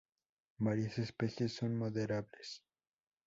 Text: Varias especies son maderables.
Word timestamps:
Varias 0.57 0.97
especies 0.97 1.53
son 1.53 1.75
maderables. 1.77 2.63